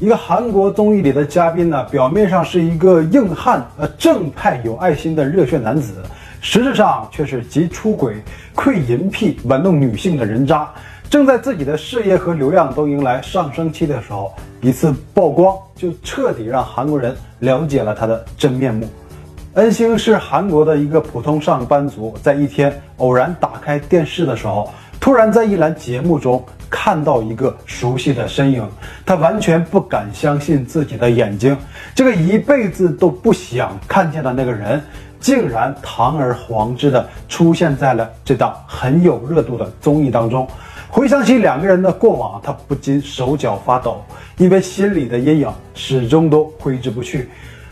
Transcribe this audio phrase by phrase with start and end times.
[0.00, 6.04] 一个韩国综艺里的嘉宾呢，表面上是一个硬汉、呃正派、有爱心的热血男子，
[6.40, 8.22] 实质上却是集出轨、
[8.54, 10.68] 窥淫癖、玩弄女性的人渣。
[11.10, 18.88] 正在自己的事业和流量都迎来上升期的时候，一次曝光就彻底让韩国人了解了他的真面目。
[19.54, 26.44] 恩星是韩国的一个普通上班族，在一天偶然打开电视的时候，突然在一栏节目中。
[26.70, 28.62] 看到一个熟悉的身影，
[29.06, 31.56] 他完全不敢相信自己的眼睛。
[31.94, 34.78] 这个一辈子都不想看见的那个人，
[35.18, 40.46] 竟然堂而皇之的出现在了这档很有热度的综艺当中。
[40.90, 44.04] 回想起两个人的过往，他不禁手脚发抖，
[44.36, 47.30] 因为心里的阴影始终都挥之不去。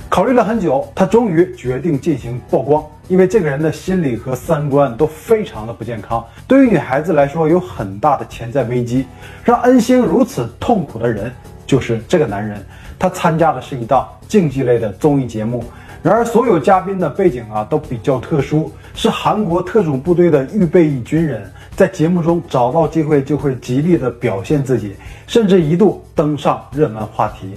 [0.09, 2.85] 考虑了很久，他终于决定进行曝光。
[3.09, 9.07] 因为这个人的心理和三观都非常的不健康，对于女孩子来说有很大的潜在危机。
[9.45, 11.31] 让恩星如此痛苦的人
[11.67, 12.61] 就是这个男人。
[12.99, 15.63] 他参加的是一档竞技类的综艺节目，
[16.03, 27.55] 然而所有嘉宾的背景啊都比较特殊，是韩国特种部队的预备役军人，在节目中找到机会就会极力的表现自己，甚至一度登上热门话题。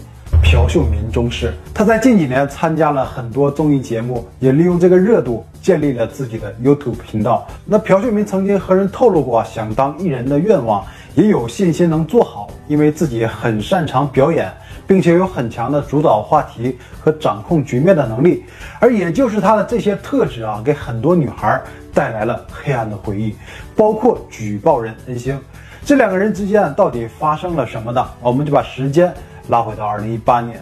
[0.52, 7.48] 朴秀民中士，他在近几年参加了很多综艺节目，也利用这个热度建立了自己的 YouTube 频道。
[7.66, 10.84] 那朴秀民曾经和人透露过想当艺人的愿望，
[11.14, 14.52] 也有信心能做好，因为自己很擅长表演，
[14.88, 18.44] 并且有很强的主导话题和掌控局面的能力。
[18.80, 21.62] 而也就是他的这些特质啊，给很多女孩
[21.94, 23.36] 带来了黑暗的回忆，
[23.76, 25.40] 包括举报人恩星。
[25.86, 28.04] 这两个人之间到底发生了什么呢？
[28.20, 29.14] 我们就把时间。
[29.50, 30.62] 拉回到二零一八年，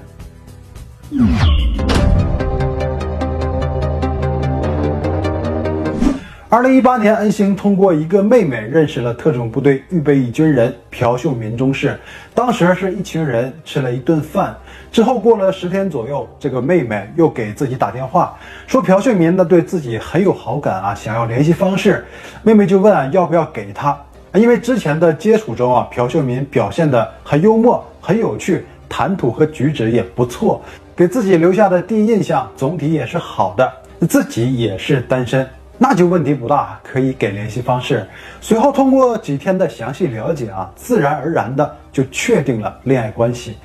[6.48, 12.00] 二零一八年，恩星通过一个妹妹认识了特种部队预备役军人朴秀民中士。
[12.34, 14.56] 当时是一群人吃了一顿饭
[14.90, 22.06] 之后，过了十天左右，这个妹妹又给自己打电话，说朴秀民呢对自己很有好感啊，想要联系方式。
[22.42, 24.00] 妹妹就问啊要不要给他，
[24.34, 28.66] 因为之前的接触中啊，朴秀民表现的很幽默，很有趣。
[28.90, 30.62] 谈吐和举止也不错，
[30.96, 33.72] 给自己留下的第一印象总体也是好的。
[34.08, 38.06] 自己也是单身，那就问题不大，可以给联系方式。
[38.40, 43.58] 随后通过几天的详细了解啊，自然而然的就确定了恋爱关系。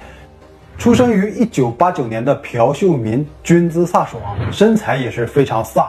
[0.78, 5.84] 出生于一九八九年的朴秀民，军姿飒爽，身材也是非常飒。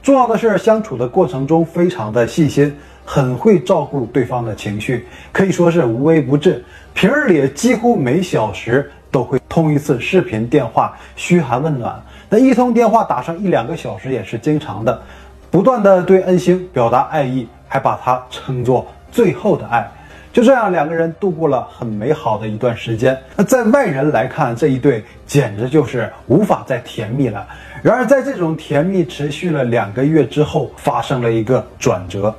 [0.00, 2.72] 重要的是相处的过程中非常的细心，
[3.04, 6.64] 很会照顾对方的情绪，可以说是无微不至。
[7.00, 11.94] 平日里几乎每小时都会通一次视频电话，嘘寒问暖。
[12.28, 15.00] 那一通电话打上一两个小时也是经常的，
[15.48, 19.88] 不断的对恩星表达爱意，还把他称作最后的爱。
[20.32, 23.16] 就这样，两个人度过了很美好的一段时间。
[23.36, 27.46] 那在外人来看，这一对简直就是无法再甜蜜了。
[27.80, 32.34] 然而，在这种甜蜜持续了两个月之后，发生了一个转折。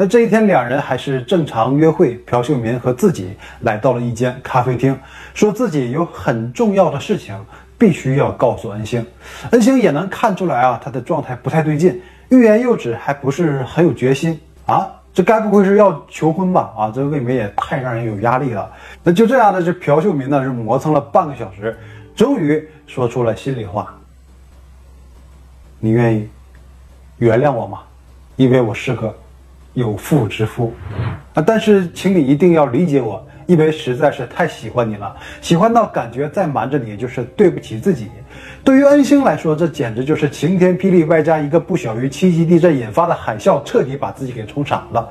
[0.00, 2.14] 那这一天，两人还是正常约会。
[2.18, 4.96] 朴秀民和自己来到了一间咖啡厅，
[5.34, 7.36] 说自己有很重要的事情
[7.76, 9.04] 必须要告诉恩星。
[9.50, 14.88] 恩星也能看出来啊，他的状态不太对劲，欲言又止，还不是很有决心啊。
[15.12, 16.72] 这该不会是要求婚吧？
[16.78, 18.70] 啊，这未免也太让人有压力了。
[19.02, 21.76] 那就这样呢，这朴秀民呢是磨蹭了半个小时，
[22.14, 23.92] 终于说出了心里话
[25.80, 26.28] ：“你愿意
[27.16, 27.80] 原谅我吗？
[28.36, 29.12] 因为我是个……”
[29.74, 30.72] 有妇之夫，
[31.34, 31.42] 啊！
[31.46, 38.08] 但是请你一定要理解我，因为实在是太喜欢你了，喜欢到感觉再瞒着你就是对不起自己。
[38.64, 45.08] 对于恩星来说，这简直就是晴天霹雳，外加一个不小于七级地震引发的海啸，彻底把自己给冲傻了。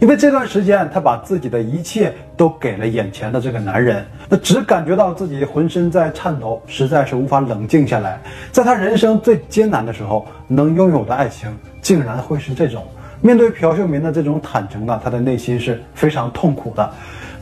[0.00, 8.20] 因为这段时间，他把自己的一切都给了眼前的这个男人，那只感觉到自己浑身在颤抖，实在是无法冷静下来。
[8.52, 11.48] 在他人生最艰难的时候，能拥有的爱情，
[11.80, 12.84] 竟然会是这种。
[13.20, 16.90] 面对朴秀民的这种坦诚呢，他的内心是非常痛苦的。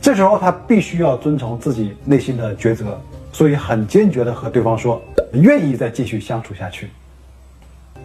[0.01, 2.99] 这时候他必须要遵从自己内心的抉择，
[3.31, 5.01] 所以很坚决的和对方说
[5.33, 6.89] 愿意再继续相处下去。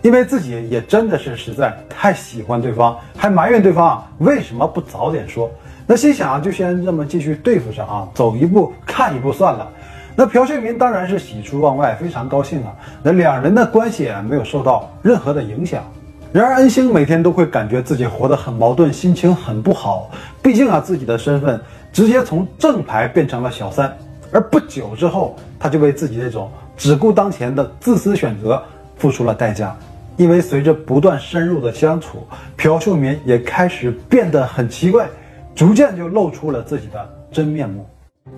[0.02, 5.50] 因为自己也真的是实在太喜欢对方，还埋怨对方为什么不早点说。
[5.86, 9.70] 那心想啊就先这么继续对付上啊，走一步看一步算了。
[10.16, 12.74] 那朴秀民当然是喜出望外，非常高兴啊。
[13.02, 15.84] 那两人的关系没有受到任何的影响。
[16.32, 20.10] 然而，恩星每天都会感觉自己活得很矛盾，心情很不好。
[20.40, 21.60] 毕竟啊，自己的身份
[21.92, 23.94] 直接从正牌变成了小三。
[24.30, 28.62] 而不久之后，他就为自己这种只顾当前的自私选择
[28.96, 29.76] 付出了代价。
[30.16, 32.26] 因为随着不断深入的相处，
[32.56, 35.06] 朴秀民也开始变得很奇怪，
[35.54, 37.86] 逐渐就露出了自己的真面目。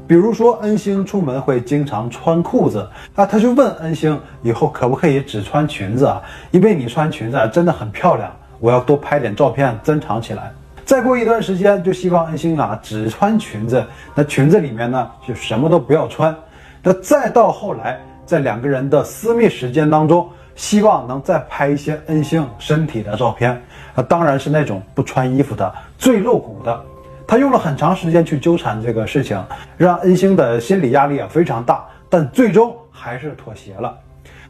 [0.07, 6.21] 比如说恩星出门会经常穿裤子啊，他就问恩星以后可不可以只穿裙子啊？
[6.51, 8.31] 因为你穿裙子啊真的很漂亮，
[8.61, 10.53] 我要多拍点照片珍藏起来。
[10.85, 13.83] 再过一段时间，就希望恩星啊只穿裙子，
[14.15, 16.37] 那裙子里面呢就什么都不要穿。
[16.83, 23.59] 那再到后来，在两个人的私密时间当中，希望能再拍一些恩星身体的照片，
[23.95, 26.85] 啊，当然是那种不穿衣服的、最露骨的。
[27.27, 29.43] 他用了很长时间去纠缠这个事情，
[29.77, 33.97] 让恩星的心理压力啊非常大，但最终还是妥协了。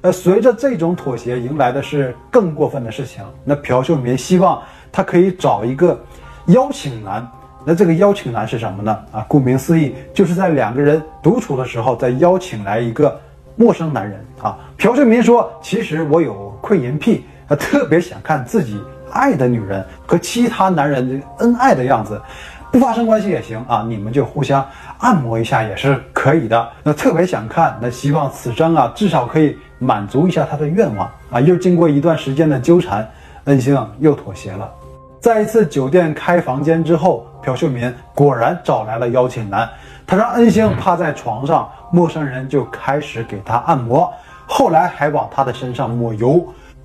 [0.00, 3.25] 呃，随着这种妥协，迎来的是更过分的事情。
[3.44, 4.62] 那朴秀民希望
[4.93, 5.99] 他可以找一个。
[6.49, 7.26] 邀请男，
[7.65, 8.93] 那这个邀请男是什么呢？
[9.11, 13.19] 啊，顾名思义，就是在两个人独处的时候，再邀请来一个
[13.56, 14.59] 陌生男人啊。
[14.77, 18.79] 朴秀民说：“其实我有窥淫癖，他特别想看自己
[19.11, 22.20] 爱的女人和其他男人恩爱的样子，
[22.75, 24.67] 不发生关系也行啊，你们就互相
[24.99, 26.69] 按摩一下也是可以的。
[26.82, 31.41] 那特别想看，那希望此生啊，至少可以满足一下他的愿望啊。
[31.41, 33.09] 又经过一段时间的纠缠，
[33.44, 34.69] 恩星又妥协了。”
[35.23, 39.70] 在一次酒店开房间之后，朴秀民果然找来了邀请男，
[40.05, 44.12] 他让恩星趴在床上，陌生人就开始给他按摩，
[44.49, 46.44] 后来还往他的身上抹油，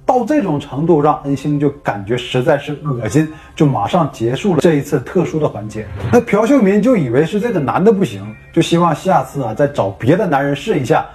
[0.10, 5.86] 到这种程度让恩星就感觉实在是恶心，就马上结束了这一次特殊的环节。
[6.12, 11.06] 那朴秀民就以为是这个男的不行，就希望下次啊再找别的男人试一下。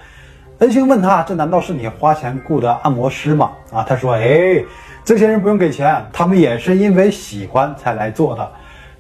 [0.59, 4.65] 恩星问他：“这难道是你花钱雇的按摩师吗？”啊，他说：“哎。”
[5.05, 8.49] 这些人不用给钱，他们也是因为喜欢才来做的。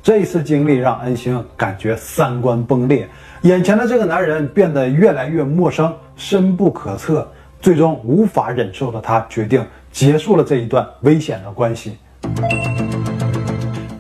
[0.02, 3.08] 这一次经历让恩星感觉三观崩裂，
[3.42, 7.26] 眼前的这个男人变得越来越陌生、深不可测，
[7.58, 9.64] 最终无法忍受的他决定
[9.94, 11.96] 结束了这一段危险的关系。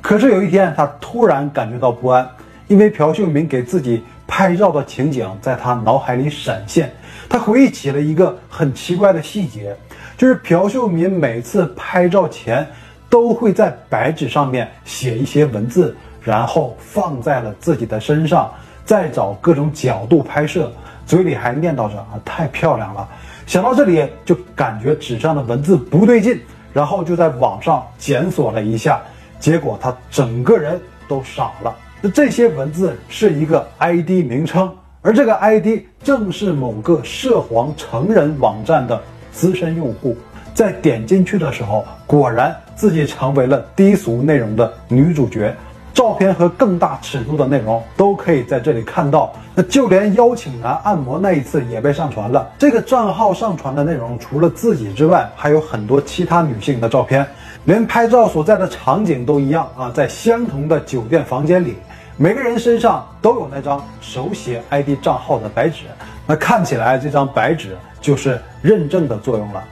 [0.02, 2.28] 可是有一天，他突然感觉到不安，
[2.66, 6.92] 因为朴秀民给自己拍照的情景在他脑海里闪现，
[7.28, 9.74] 他回忆起了一个很奇怪的细节。
[10.16, 12.66] 就是朴秀民每次拍照前
[13.08, 18.52] 都会在白纸上面写一些文字，然后放在了自己的身上，
[18.84, 20.72] 再找各种角度拍摄，
[21.06, 23.08] 嘴里还念叨着啊太漂亮了。
[23.46, 26.40] 想到这里就感觉纸上的文字不对劲，
[26.72, 29.00] 然后就在网上检索了一下，
[29.38, 31.74] 结果他整个人都傻了。
[32.00, 34.72] 那这些文字是一个 ID 名称，
[35.02, 39.00] 而这个 ID 正是某个涉黄成人网站的。
[39.34, 40.16] 资深用户
[40.54, 45.52] 在点进去的时候，果然自己成为了低俗内容的女主角。
[45.94, 49.32] 照片和更大尺度的内容都可以在这里看到。
[49.54, 52.50] 那就连邀请男按摩那一次也被上传了。
[52.58, 57.26] 这个账号上传的内容除了自己之外，还有很多其他女性的照片，
[57.64, 61.76] 连拍照所在的场景都一样啊，在相同的酒店房间里，
[62.16, 65.84] 每个人身上都有那张手写 ID 账号的白纸。
[66.26, 67.76] 那看起来这张白纸。
[68.04, 69.64] 就是认证的作用了。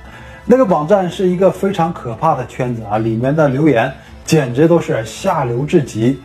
[0.46, 3.92] 那个网站是一个非常可怕的圈子啊，里面的留言
[4.24, 6.18] 简直都是下流至极。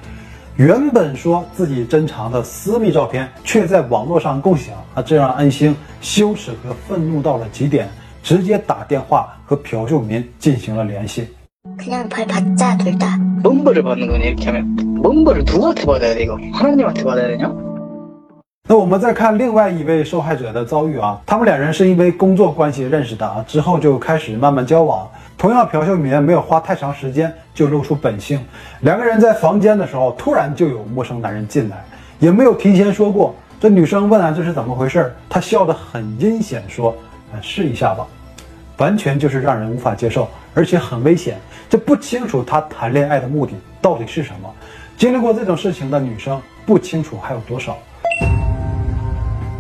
[0.56, 7.88] 原本说自己珍藏的私密照片，却在网络上共享啊，这让安星羞耻和愤怒到了极点，
[8.24, 11.28] 直接打电话和朴秀民进行了联系。
[18.70, 25.08] 那我们再看另外一位受害者的遭遇啊，他们两人是因为工作关系认识的啊，之后就开始慢慢交往。
[25.38, 28.44] 同样，朴秀民没有花太长时间就露出本性，
[28.82, 31.86] 两个人在房间的时候，突然就有陌生男人进来，
[32.18, 33.36] 也没有提前说过。
[33.60, 35.14] 这女生问啊，这是怎么回事？
[35.30, 36.96] 他笑得很阴险，说
[37.32, 38.08] ：“啊，试一下吧。”
[38.78, 41.38] 完全就是让人无法接受，而且很危险。
[41.70, 44.52] 这不清楚他谈恋爱的目的到底是什么。
[44.96, 47.78] 经历过这种事情的女生不清楚还有多少。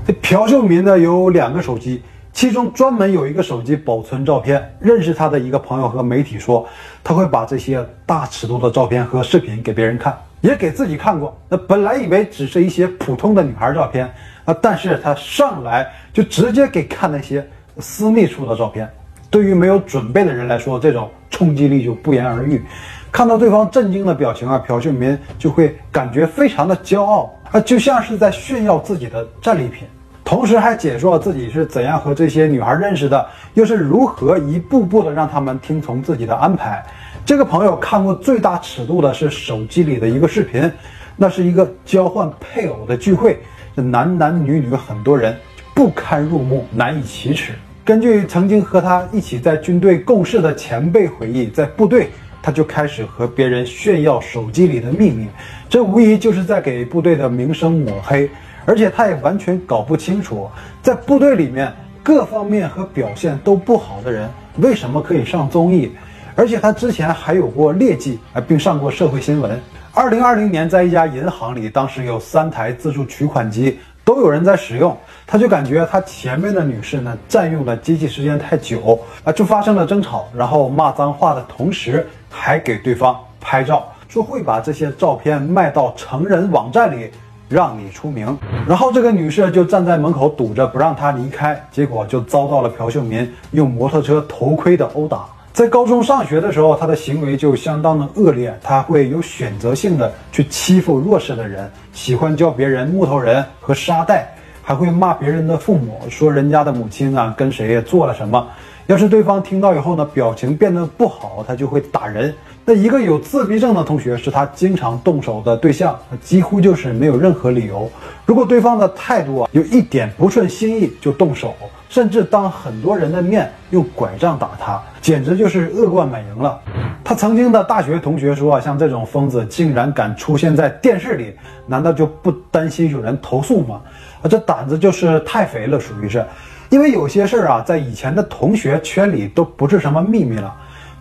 [0.05, 2.01] 这朴秀民呢有两个手机，
[2.37, 4.63] 其中专门有一个手机保存照片。
[4.79, 6.69] 认识他的一个朋友和媒体说，
[7.03, 11.35] 他会把这些大尺度的照片和视频给别人看，也给自己看过。
[11.49, 14.05] 那本来以为只是一些普通的女孩照片
[14.45, 17.43] 啊，但是他上来就直接给看那些
[17.79, 18.87] 私密处的照片。
[19.31, 22.63] 对于没有准备的人来说，这种冲击力就不言而喻。
[23.11, 29.87] 看到对方震惊的表情啊，朴秀民就会感觉非常的骄傲啊，就像是在炫耀自己的战利品。
[30.27, 36.85] 同时还解说了自己是怎样和这些女孩认识的，又是如何一步步的让他们听从自己的安排。
[37.25, 40.69] 这个朋友看过最大尺度的是手机里的一个视频，
[41.15, 43.39] 那是一个交换配偶的聚会，
[43.73, 45.33] 这男男女女很多人
[45.73, 47.53] 不堪入目，难以启齿。
[47.85, 52.09] 根据曾经和他一起在军队共事的前辈回忆，在部队
[52.41, 55.25] 他就开始和别人炫耀手机里的秘密，
[55.69, 58.29] 这无疑就是在给部队的名声抹黑。
[58.67, 60.49] 而且他也完全搞不清楚，
[60.83, 65.89] 在部队里面各方面和表现都不好的人为什么可以上综艺，
[66.35, 69.57] 而且他之前还有过劣迹，啊，并上过社会新闻。
[69.93, 74.95] 二零二零年，在一家银行里，当时有三台自助取款机都有人在使用，
[75.25, 87.09] 他就感觉他前面的女士呢占用了机器时间太久啊，就发生了争吵，然后骂脏话的同时还给对方拍照，说会把这些照片卖到成人网站里，
[87.49, 88.37] 让你出名。
[88.67, 95.25] 然后这个女士就站在门口堵着不让他离开，结果就遭到了朴秀民用摩托车头盔的殴打。
[95.53, 108.47] 在高中上学的时候，他的行为就相当的恶劣，他会有选择性的去欺负弱势的人，喜欢叫别人木头人和沙袋，还会骂别人的父母，说人家的母亲啊跟谁做了什么。
[108.85, 112.31] 要是对方听到以后呢，表情变得不好，他就会打人。
[112.69, 117.89] 那一个有自闭症的同学是他经常动手的对象，几乎就是没有任何理由。
[118.25, 121.55] 如果对方的态度啊有一点不顺心意，就动手。
[121.87, 126.59] 甚至当很多人的面用拐杖打他，简直就是恶贯满盈了。
[127.05, 131.33] 他曾经的大学同学说啊，像这种疯子竟然敢出现在电视里，
[131.67, 133.79] 难道就不担心有人投诉吗？
[134.21, 136.21] 啊，这胆子就是太肥了，属于是。
[136.69, 140.53] 因为有些事儿啊，在以前的同学圈里都不是什么秘密了。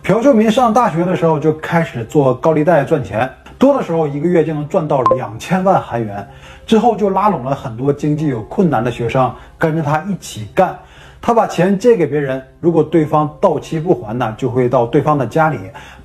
[0.07, 3.29] 朴秀民上大学的时候就开始做高利贷赚钱。
[3.59, 6.25] 多的时候一个月就能赚到两千万韩元，
[6.65, 10.73] 之后就拉拢了很多经济有困难的学生跟着他一起干。
[11.21, 15.59] 他把钱借给别人，如果对方到期不还呢，就会到对方的家里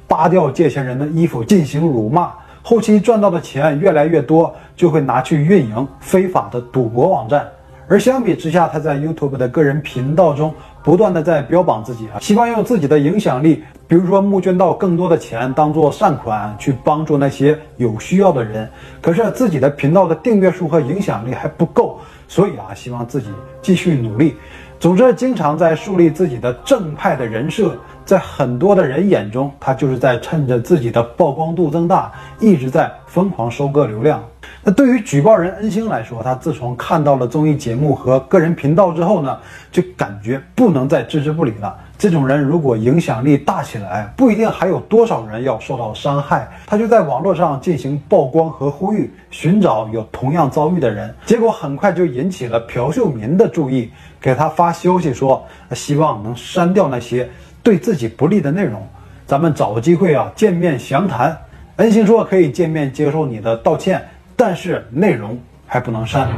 [0.08, 2.32] 扒掉借钱人的衣服进行辱骂。
[2.60, 7.48] 后期赚到的钱越来越多，就会拿去运营非法的赌博网站。
[7.88, 18.66] 而相比之下，他在 YouTube 的个人频道中不断的在标榜自己啊，希望用自己的影响力，比如说募捐到更多的钱当做善款去帮助那些有需要的人。
[19.02, 23.28] 可是自己的频道的订阅数和影响力还不够，所以啊，希望自己
[23.60, 24.34] 继续努力。
[24.80, 34.24] 总之，经常在树立自己的正派的人设，在很多的人眼中，他就是在趁着自己的曝光度增大，一直在疯狂收割流量。
[34.64, 39.38] 那对于举报人恩星来说，他自从看到了综艺节目和个人频道之后呢，
[39.70, 41.76] 就感觉不能再置之不理了。
[42.02, 46.48] 这种人如果影响力大起来，不一定还有多少人要受到伤害。
[46.66, 51.14] 他就在网络上进行曝光和呼吁，寻找有同样遭遇的人。
[51.24, 53.88] 结果很快就引起了朴秀民的注意，
[54.20, 57.30] 给他发消息说，希望能删掉那些
[57.62, 58.84] 对自己不利的内容。
[59.24, 61.38] 咱们找个机会啊，见面详谈。
[61.76, 64.02] 恩星说可以见面接受你的道歉。
[64.34, 66.28] 但是内容还不能删。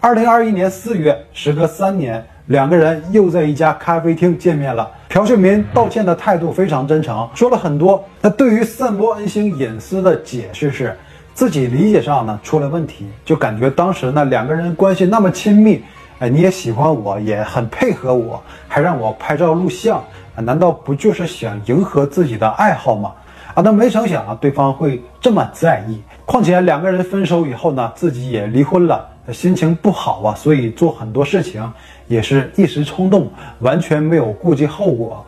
[0.00, 4.90] 二零二一年四月，时隔三年，两个人又在一家咖啡厅见面了。
[5.08, 8.04] 朴秀民道歉的态度非常真诚，说了很多。
[8.20, 10.94] 那对于散播恩星隐私的解释是，
[11.32, 15.82] 自己理解上呢出了问题，就感觉当时呢两个人关系那么亲密，
[16.18, 20.04] 哎，你也喜欢我，也很配合我，还让我拍照录像，
[20.36, 23.12] 难道不就是想迎合自己的爱好吗？
[23.54, 26.02] 啊，那没成想啊，对方会这么在意。
[26.26, 31.62] 况且两个人分手以后呢，自己也离婚了，心情不好啊，所以做很多事情
[32.06, 33.30] 也是一时冲动，
[33.60, 35.24] 完全没有顾及后果。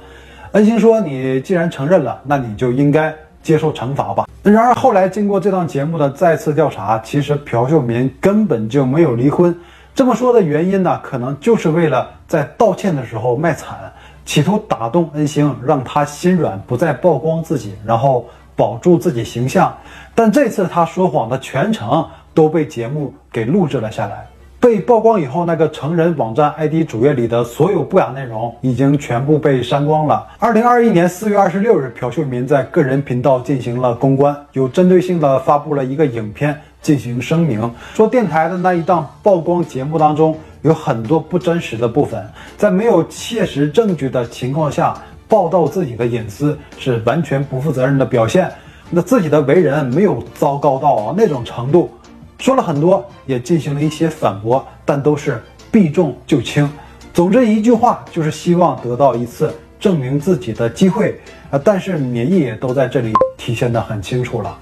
[0.53, 9.55] 恩星说：“你既然承认了，那你就应该接受惩罚吧。”然而后来经过这档节目的再次调查，其实朴秀民根本就没有离婚。
[9.95, 13.77] 这么说的原因呢，可能就是为了在道歉的时候卖惨。
[14.25, 19.73] 企图打动恩星，让他心软，不再曝光自己，然后保住自己形象。
[20.17, 22.05] 但这次他说谎的全程
[22.35, 24.27] 都被节目给录制了下来。
[24.67, 30.27] 被曝光以后，那个成人网站 ID 主页里的所有不雅内容已经全部被删光了。
[30.41, 40.37] 二零二一年四月二十六日，朴秀民在个人频道进行了公关，有针对性的发布了一个影片进行声明，说电台的那一档曝光节目当中。
[40.63, 42.21] 有很多不真实的部分，
[42.57, 44.93] 在没有切实证据的情况下
[45.29, 48.51] 报道自己的隐私是完全不负责任的表现。
[48.91, 51.91] 那自己的为人没有糟糕到啊那种程度，
[52.39, 56.69] 说了很多，也进行了一些反驳，但都是避重就轻。
[57.13, 61.19] 总之一句话，就是希望得到一次证明自己的机会
[61.51, 61.59] 啊！
[61.65, 64.59] 但是免疫也都在这里体现得很清楚了。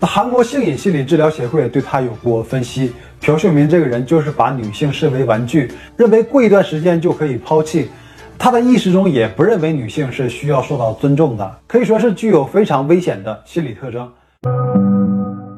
[0.00, 2.92] 那韩国性瘾心理治疗协会对他有过分析。
[3.20, 7.88] 朴秀民这个人就是把女性视为玩具，认为过一段时间就可以抛弃。
[8.36, 14.91] 他的意识中也不认为女性是需要受到尊重的，可以说是具有非常危险的心理特征。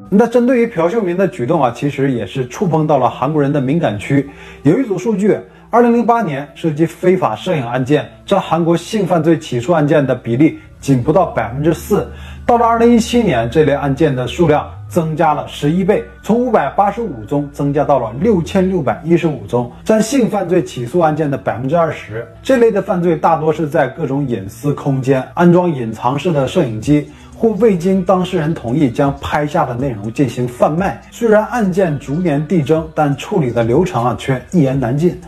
[0.09, 4.29] 那针对于朴秀民的举动啊，其实也是触碰到了韩国人的敏感区。
[4.63, 5.37] 有一组数据，
[5.69, 12.07] 二零零八年涉及非法摄影案件占韩国性犯罪起诉案件的比例仅不到百分之四，
[12.45, 14.69] 到了二零一七年，这类案件的数量。
[14.87, 22.25] 增加了十一倍，从五百八十五宗增加到了六千六百一十五宗，占性犯罪起诉案件的百分之二十。
[22.43, 31.01] 这类的犯罪大多是在各种隐私空间安装隐藏式的摄影机，或未经当事人同意将拍下的内容进行贩卖。
[31.11, 35.19] 虽然案件逐年递增，但处理的流程啊却一言难尽。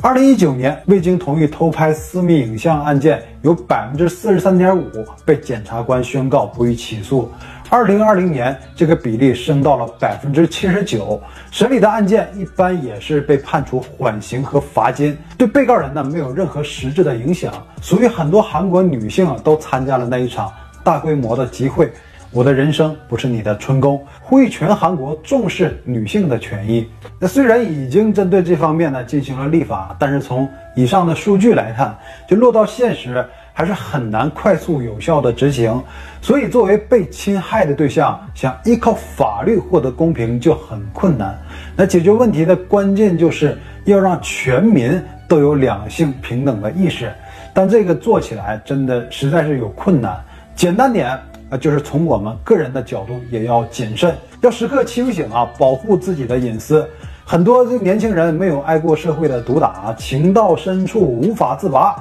[0.00, 4.88] 二零一九年，未经同意偷拍私密影像案件有百分之四十三点五
[5.24, 7.28] 被检察官宣告不予起诉。
[7.68, 11.20] 二零二零年，这个比例升到了百分之七十九。
[11.50, 17.52] 审理的案件一般也是被判处缓刑和罚金，对被告人呢没有任何实质的影响。
[17.82, 20.50] 所以很多韩国女性啊都参加了那一场
[20.88, 21.92] 大规模的集会。
[22.30, 26.88] 我的人生不是你的春宫，呼吁全韩国重视女性的权益。
[27.18, 31.94] 那虽然已经针对这方面呢进行了立法，但是从以上的数据来看，
[32.26, 35.78] 就落到现实还是很难快速有效的执行。
[36.22, 41.38] 所以，作为被侵害的对象，想依靠法律获得公平就很困难。
[41.76, 47.12] 那解决问题的关键就是要让全民都有两性平等的意识，
[47.52, 50.18] 但这个做起来真的实在是有困难。
[50.58, 51.18] 简单点。
[51.50, 56.86] 啊，就是从我们个人的角度也要谨慎，要时刻清醒啊，保护自己的隐私。
[57.24, 61.96] 很多这年轻人没有挨过社会的毒打，情到深处无法自拔。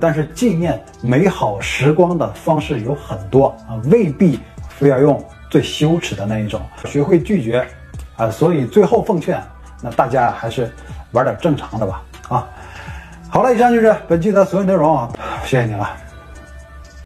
[0.00, 6.60] 但是纪念美好时光的方式有很多啊，未必非要用最羞耻的那一种。
[6.86, 7.64] 学会拒绝
[8.16, 9.40] 啊，所以最后奉劝，
[9.80, 10.68] 那大家还是
[11.12, 12.02] 玩点正常的吧。
[12.28, 12.48] 啊，
[13.28, 15.08] 好了，以上就是本期的所有内容啊，
[15.44, 15.88] 谢谢你了。